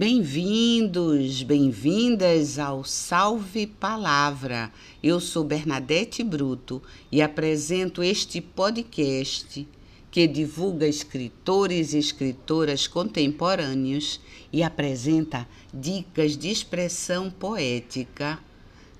[0.00, 4.72] Bem-vindos, bem-vindas ao Salve Palavra.
[5.02, 9.68] Eu sou Bernadette Bruto e apresento este podcast
[10.10, 18.38] que divulga escritores e escritoras contemporâneos e apresenta dicas de expressão poética,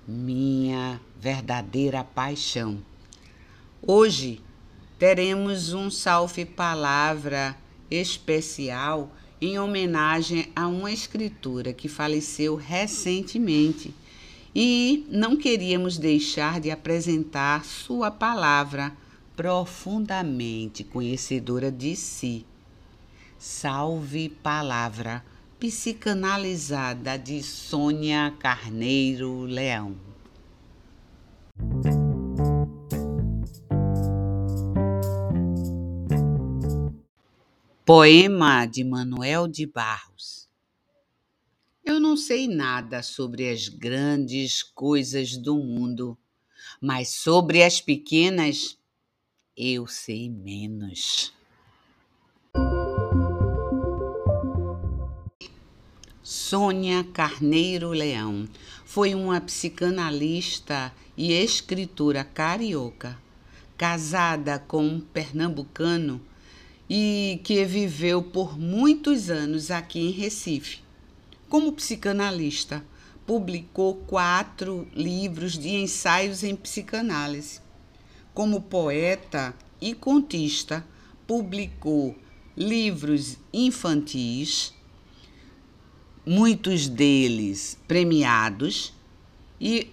[0.07, 2.77] minha verdadeira paixão.
[3.81, 4.39] Hoje
[4.99, 7.57] teremos um salve palavra
[7.91, 13.95] especial em homenagem a uma escritora que faleceu recentemente
[14.55, 18.93] e não queríamos deixar de apresentar sua palavra
[19.37, 22.45] profundamente conhecedora de si.
[23.39, 25.25] Salve Palavra,
[25.59, 29.97] psicanalizada de Sônia Carneiro Leão.
[37.93, 40.49] Poema de Manuel de Barros.
[41.85, 46.17] Eu não sei nada sobre as grandes coisas do mundo,
[46.81, 48.79] mas sobre as pequenas
[49.57, 51.35] eu sei menos.
[56.23, 58.49] Sônia Carneiro Leão
[58.85, 63.21] foi uma psicanalista e escritora carioca,
[63.77, 66.25] casada com um pernambucano
[66.93, 70.81] e que viveu por muitos anos aqui em Recife.
[71.49, 72.85] Como psicanalista,
[73.25, 77.61] publicou quatro livros de ensaios em psicanálise.
[78.35, 80.85] Como poeta e contista,
[81.29, 82.17] publicou
[82.57, 84.75] livros infantis,
[86.27, 88.93] muitos deles premiados,
[89.61, 89.93] e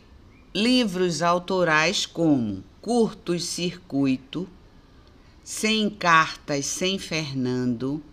[0.52, 4.50] livros autorais como Curtos Circuito,
[5.48, 8.03] sem cartas, sem Fernando,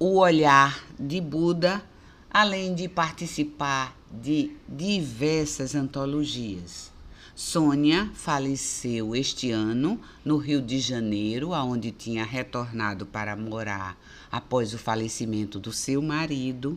[0.00, 1.80] o olhar de Buda,
[2.28, 6.90] além de participar de diversas antologias.
[7.36, 13.96] Sônia faleceu este ano no Rio de Janeiro, aonde tinha retornado para morar
[14.28, 16.76] após o falecimento do seu marido.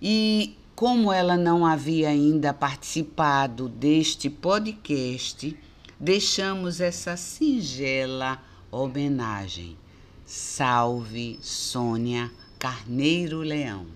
[0.00, 5.58] E como ela não havia ainda participado deste podcast,
[5.98, 9.76] deixamos essa singela homenagem.
[10.24, 13.86] Salve Sônia Carneiro Leão.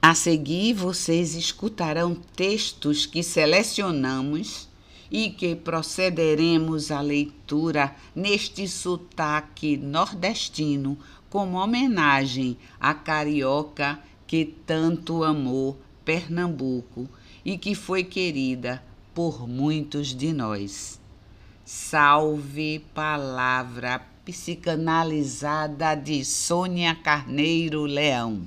[0.00, 4.68] A seguir, vocês escutarão textos que selecionamos
[5.10, 10.98] e que procederemos à leitura neste sotaque nordestino
[11.30, 17.08] como homenagem à carioca que tanto amou Pernambuco
[17.44, 18.82] e que foi querida
[19.14, 21.00] por muitos de nós.
[21.64, 28.46] Salve Palavra Psicanalizada de Sônia Carneiro Leão.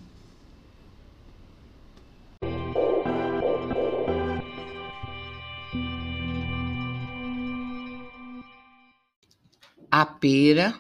[9.92, 10.78] A pera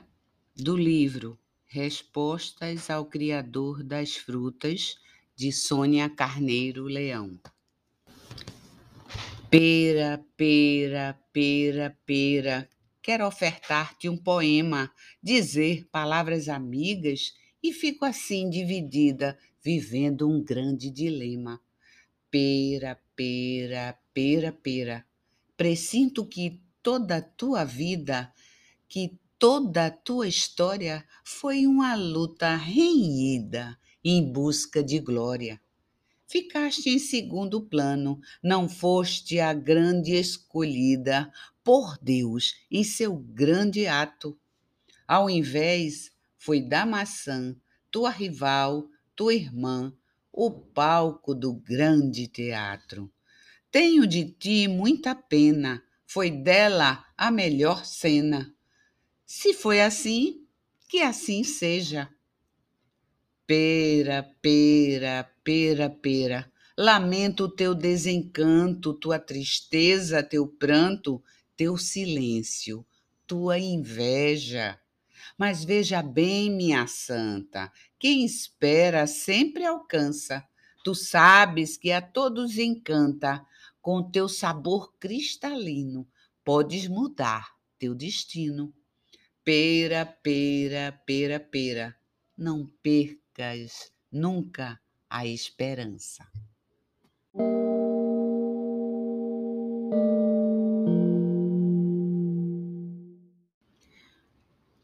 [0.56, 1.38] do livro
[1.68, 4.98] Respostas ao Criador das Frutas
[5.36, 7.38] de Sônia Carneiro Leão.
[9.50, 12.70] Pera, pera, pera, pera,
[13.02, 14.90] quero ofertar-te um poema,
[15.22, 21.62] dizer palavras amigas e fico assim dividida, vivendo um grande dilema.
[22.32, 25.06] Pera, pera, pera, pera,
[25.58, 28.34] presinto que toda a tua vida,
[28.88, 35.60] que toda a tua história foi uma luta renhida em busca de glória.
[36.28, 41.32] Ficaste em segundo plano, não foste a grande escolhida
[41.64, 44.38] por Deus em seu grande ato.
[45.08, 47.56] Ao invés, foi da maçã,
[47.90, 49.92] tua rival, tua irmã,
[50.32, 53.12] o palco do grande teatro.
[53.72, 58.54] Tenho de ti muita pena, foi dela a melhor cena.
[59.26, 60.46] Se foi assim,
[60.88, 62.15] que assim seja.
[63.48, 66.52] Pera, pera, pera, pera.
[66.76, 71.24] Lamento o teu desencanto, tua tristeza, teu pranto,
[71.56, 72.84] teu silêncio,
[73.28, 74.80] tua inveja.
[75.38, 80.44] Mas veja bem, minha santa, quem espera sempre alcança.
[80.84, 83.46] Tu sabes que a todos encanta,
[83.80, 86.08] com teu sabor cristalino,
[86.44, 87.48] podes mudar
[87.78, 88.74] teu destino.
[89.44, 91.96] Pera, pera, pera, pera,
[92.36, 93.25] não perca
[94.12, 94.80] nunca
[95.10, 96.26] a esperança.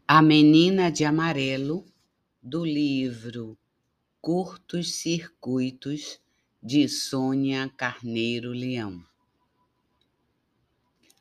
[0.05, 1.85] A Menina de Amarelo,
[2.43, 3.57] do livro
[4.19, 6.19] Curtos Circuitos,
[6.61, 9.01] de Sônia Carneiro Leão.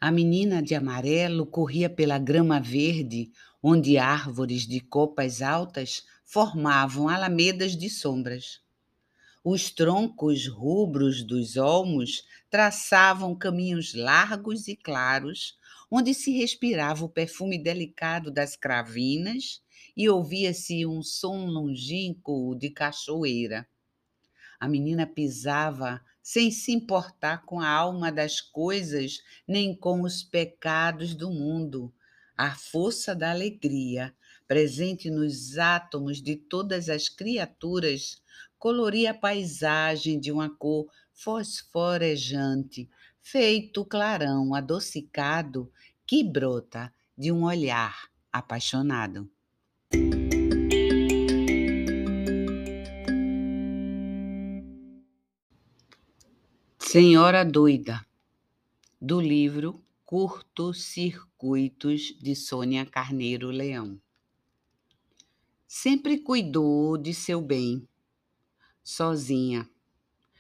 [0.01, 3.31] A menina de amarelo corria pela grama verde,
[3.63, 8.61] onde árvores de copas altas formavam alamedas de sombras.
[9.43, 15.59] Os troncos rubros dos olmos traçavam caminhos largos e claros,
[15.91, 19.61] onde se respirava o perfume delicado das cravinas
[19.97, 23.67] e ouvia-se um som longínquo de cachoeira.
[24.61, 29.19] A menina pisava sem se importar com a alma das coisas
[29.49, 31.93] nem com os pecados do mundo.
[32.37, 34.15] A força da alegria,
[34.51, 38.21] presente nos átomos de todas as criaturas,
[38.59, 42.91] coloria a paisagem de uma cor fosforejante,
[43.23, 45.71] feito clarão adocicado
[46.05, 49.31] que brota de um olhar apaixonado.
[56.77, 58.05] Senhora Doida,
[59.01, 63.97] do livro Curtos Circuitos de Sônia Carneiro Leão.
[65.73, 67.89] Sempre cuidou de seu bem,
[68.83, 69.71] sozinha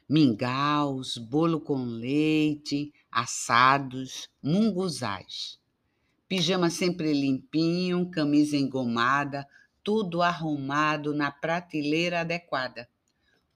[0.08, 5.60] mingaus, bolo com leite, assados, munguzais.
[6.26, 9.46] Pijama sempre limpinho, camisa engomada,
[9.84, 12.90] tudo arrumado na prateleira adequada.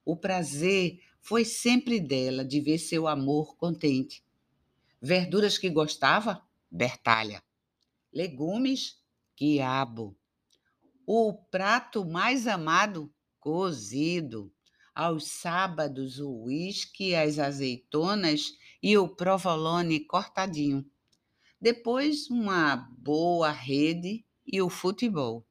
[0.04, 4.22] O prazer foi sempre dela de ver seu amor contente.
[5.02, 6.40] Verduras que gostava?
[6.70, 7.42] Bertalha.
[8.12, 9.02] Legumes?
[9.34, 10.16] Quiabo.
[11.06, 13.12] O prato mais amado?
[13.38, 14.50] Cozido
[14.94, 20.82] aos sábados o uísque, as azeitonas e o provolone cortadinho.
[21.60, 25.46] Depois, uma boa rede e o futebol.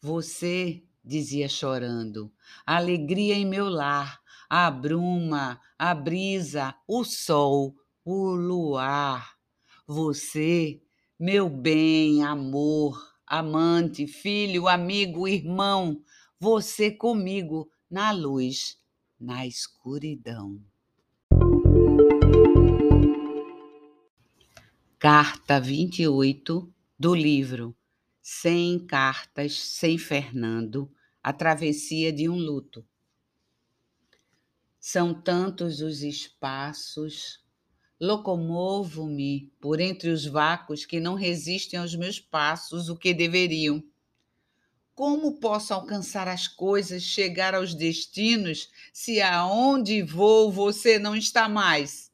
[0.00, 2.32] Você, dizia chorando,
[2.64, 7.74] alegria em meu lar, a bruma, a brisa, o sol,
[8.04, 9.36] o luar.
[9.86, 10.80] Você,
[11.18, 16.00] meu bem, amor, amante, filho, amigo, irmão,
[16.38, 18.78] você comigo na luz,
[19.18, 20.60] na escuridão.
[24.98, 27.76] Carta 28 do livro
[28.22, 30.90] Sem Cartas, Sem Fernando,
[31.22, 32.86] A Travessia de um Luto.
[34.78, 37.44] São tantos os espaços,
[38.00, 43.82] locomovo-me por entre os vácuos que não resistem aos meus passos o que deveriam
[44.96, 52.10] como posso alcançar as coisas, chegar aos destinos, se aonde vou você não está mais?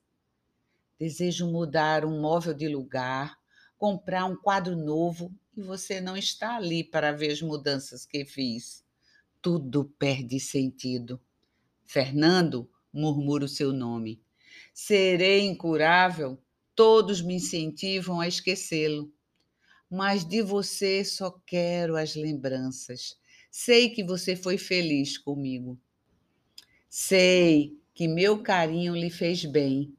[0.99, 3.39] Desejo mudar um móvel de lugar,
[3.79, 8.85] comprar um quadro novo e você não está ali para ver as mudanças que fiz.
[9.41, 11.21] Tudo perde sentido.
[11.85, 14.21] Fernando, murmura o seu nome.
[14.75, 16.39] Serei incurável,
[16.75, 19.13] todos me incentivam a esquecê-lo
[19.93, 23.19] mas de você só quero as lembranças.
[23.51, 25.79] Sei que você foi feliz comigo.
[26.89, 29.95] Sei que meu carinho lhe fez bem.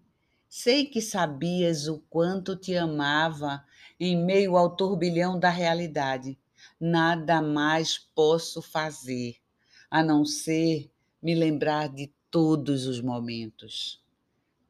[0.50, 3.64] Sei que sabias o quanto te amava
[4.00, 6.40] em meio ao turbilhão da realidade.
[6.80, 9.36] Nada mais posso fazer
[9.92, 10.90] a não ser
[11.22, 14.03] me lembrar de todos os momentos.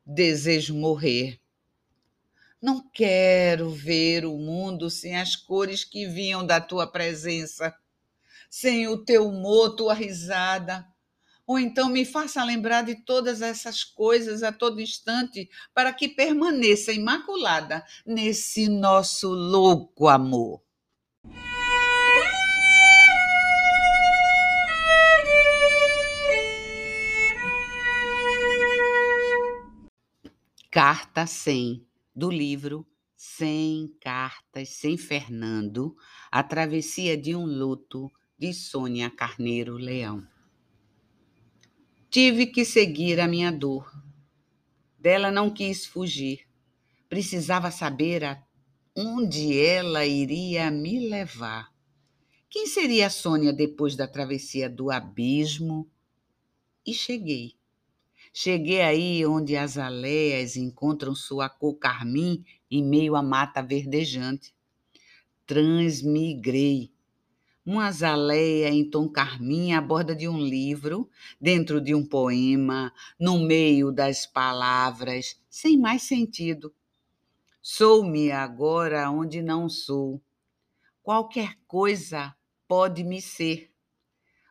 [0.05, 1.39] Desejo morrer
[2.63, 7.75] não quero ver o mundo sem as cores que vinham da tua presença,
[8.49, 10.87] sem o teu humor, tua risada.
[11.45, 16.93] Ou então me faça lembrar de todas essas coisas a todo instante, para que permaneça
[16.93, 20.62] imaculada nesse nosso louco amor.
[30.73, 32.83] Carta 100 do livro
[33.15, 35.95] Sem Cartas, Sem Fernando,
[36.31, 40.27] A Travessia de um Luto, de Sônia Carneiro Leão.
[42.09, 43.87] Tive que seguir a minha dor.
[44.97, 46.47] Dela não quis fugir.
[47.07, 48.43] Precisava saber
[48.95, 51.71] onde ela iria me levar.
[52.49, 55.87] Quem seria a Sônia depois da travessia do abismo?
[56.83, 57.61] E cheguei.
[58.35, 64.55] Cheguei aí onde as aleias encontram sua cor carmim em meio à mata verdejante.
[65.45, 66.91] Transmigrei.
[67.63, 71.07] Uma azaleia em tom carmim à borda de um livro,
[71.39, 76.73] dentro de um poema, no meio das palavras, sem mais sentido.
[77.61, 80.19] Sou-me agora onde não sou.
[81.03, 82.35] qualquer coisa
[82.67, 83.71] pode me ser.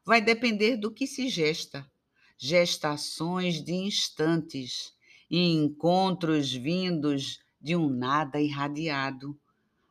[0.07, 1.92] Vai depender do que se gesta.
[2.45, 4.93] Gestações de instantes
[5.31, 9.39] e encontros vindos de um nada irradiado.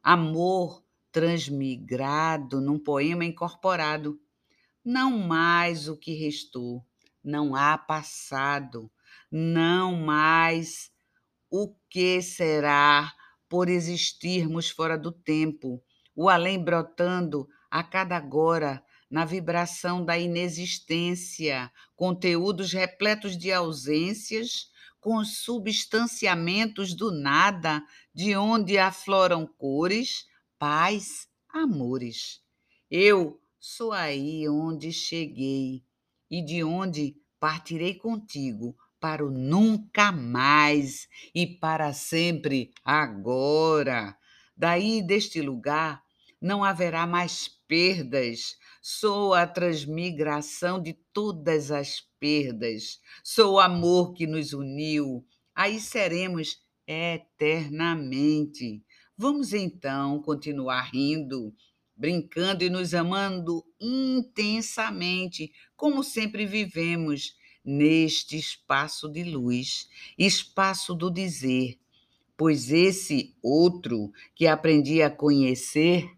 [0.03, 4.20] Amor transmigrado num poema incorporado.
[4.84, 6.86] Não mais o que restou,
[7.24, 8.91] não há passado,
[9.31, 10.91] não mais
[11.50, 13.13] o que será
[13.48, 15.81] por existirmos fora do tempo,
[16.13, 25.25] o além brotando a cada agora na vibração da inexistência, conteúdos repletos de ausências, com
[25.25, 27.84] substanciamentos do nada,
[28.15, 30.25] de onde afloram cores,
[30.58, 32.39] paz, amores.
[32.89, 35.84] Eu sou aí onde cheguei
[36.30, 44.15] e de onde partirei contigo para o nunca mais e para sempre agora.
[44.56, 46.01] Daí deste lugar
[46.39, 48.58] não haverá mais perdas.
[48.82, 53.00] Sou a transmigração de todas as perdas.
[53.24, 55.24] Sou o amor que nos uniu.
[55.54, 56.58] Aí seremos
[56.88, 58.84] eternamente.
[59.16, 61.54] Vamos então continuar rindo,
[61.96, 71.78] brincando e nos amando intensamente, como sempre vivemos neste espaço de luz, espaço do dizer,
[72.36, 76.10] pois esse outro que aprendi a conhecer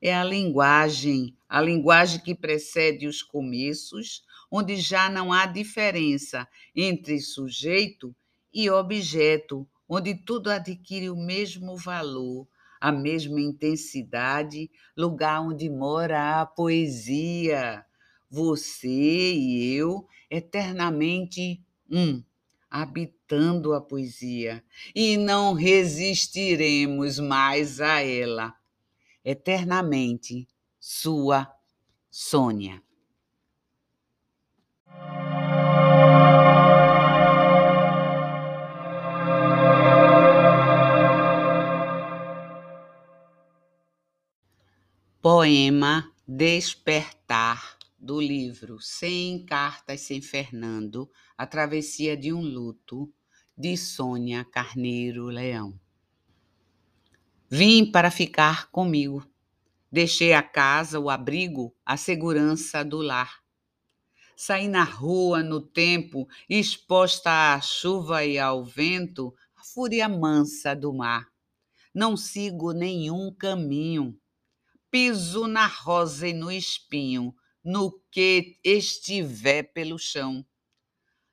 [0.00, 7.20] é a linguagem, a linguagem que precede os começos, onde já não há diferença entre
[7.20, 8.14] sujeito
[8.52, 12.48] e objeto, onde tudo adquire o mesmo valor,
[12.80, 17.84] a mesma intensidade, lugar onde mora a poesia
[18.30, 18.88] você
[19.34, 22.22] e eu eternamente um,
[22.70, 24.62] habitando a poesia,
[24.94, 28.54] e não resistiremos mais a ela.
[29.24, 30.48] Eternamente,
[30.78, 31.50] sua
[32.10, 32.82] Sônia.
[45.22, 53.12] Poema Despertar do livro Sem Cartas Sem Fernando, A Travessia de um Luto,
[53.56, 55.79] de Sônia Carneiro Leão.
[57.52, 59.28] Vim para ficar comigo.
[59.90, 63.42] Deixei a casa, o abrigo, a segurança do lar.
[64.36, 70.94] Saí na rua no tempo, exposta à chuva e ao vento, a fúria mansa do
[70.94, 71.26] mar.
[71.92, 74.16] Não sigo nenhum caminho.
[74.88, 80.46] Piso na rosa e no espinho, no que estiver pelo chão.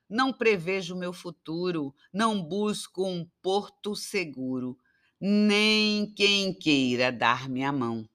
[0.10, 4.80] Não prevejo meu futuro, não busco um porto seguro,
[5.20, 8.08] nem quem queira dar-me a mão.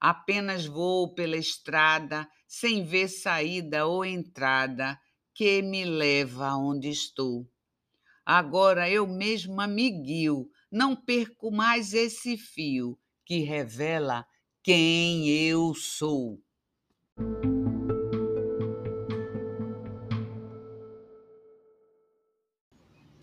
[0.00, 4.98] Apenas vou pela estrada, sem ver saída ou entrada,
[5.34, 7.46] que me leva aonde estou.
[8.24, 14.26] Agora eu mesma me guio, não perco mais esse fio que revela
[14.62, 16.40] quem eu sou.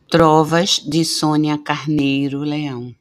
[0.10, 2.96] Trovas de Sônia Carneiro Leão.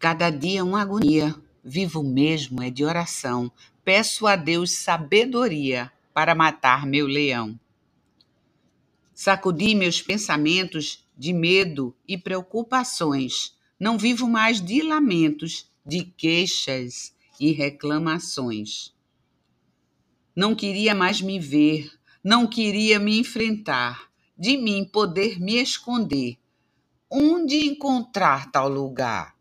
[0.00, 3.52] Cada dia uma agonia, vivo mesmo é de oração.
[3.84, 7.56] Peço a Deus sabedoria para matar meu leão.
[9.14, 13.54] Sacudi meus pensamentos de medo e preocupações.
[13.78, 18.92] Não vivo mais de lamentos, de queixas e reclamações.
[20.34, 21.92] Não queria mais me ver,
[22.24, 26.36] não queria me enfrentar, de mim poder me esconder.
[27.10, 29.34] Onde encontrar tal lugar?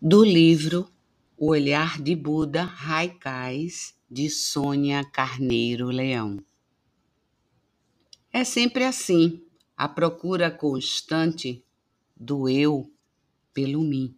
[0.00, 0.90] Do livro
[1.36, 6.38] O Olhar de Buda Raikais, de Sônia Carneiro Leão.
[8.32, 9.42] É sempre assim,
[9.76, 11.64] a procura constante
[12.16, 12.92] do eu
[13.54, 14.17] pelo mim.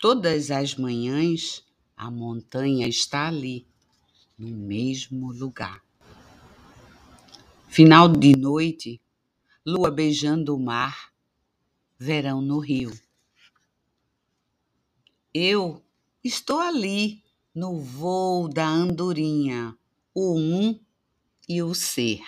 [0.00, 1.62] Todas as manhãs
[1.94, 3.66] a montanha está ali,
[4.38, 5.84] no mesmo lugar.
[7.68, 8.98] Final de noite,
[9.64, 11.12] lua beijando o mar,
[11.98, 12.98] verão no rio.
[15.34, 15.84] Eu
[16.24, 17.22] estou ali,
[17.54, 19.76] no voo da andorinha,
[20.14, 20.80] o um
[21.46, 22.22] e o ser.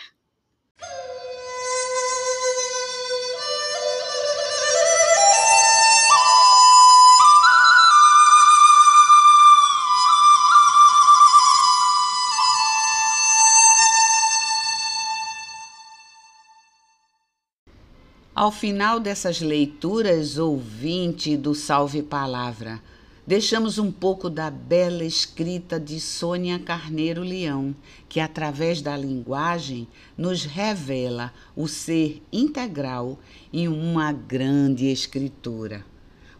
[18.43, 22.83] Ao final dessas leituras, ouvinte do Salve Palavra,
[23.25, 27.73] deixamos um pouco da bela escrita de Sônia Carneiro Leão,
[28.09, 29.87] que através da linguagem
[30.19, 33.17] nos revela o ser integral
[33.53, 35.87] em uma grande escritora.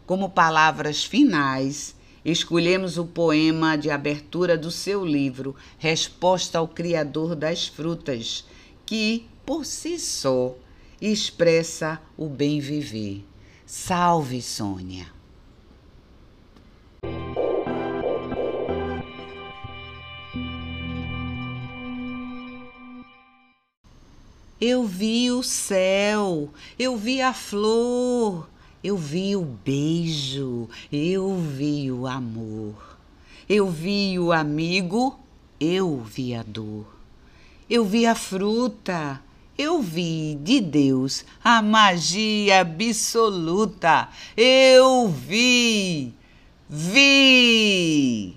[0.05, 1.95] Como palavras finais,
[2.25, 8.45] escolhemos o poema de abertura do seu livro Resposta ao Criador das Frutas,
[8.85, 10.53] que, por si só,
[11.01, 13.25] expressa o bem viver.
[13.65, 15.07] Salve, Sônia!
[24.65, 28.47] Eu vi o céu, eu vi a flor,
[28.81, 32.97] eu vi o beijo, eu vi o amor,
[33.49, 35.19] eu vi o amigo,
[35.59, 36.85] eu vi a dor,
[37.69, 39.21] eu vi a fruta,
[39.57, 44.09] eu vi de Deus a magia absoluta.
[44.35, 46.13] Eu vi,
[46.69, 48.35] vi.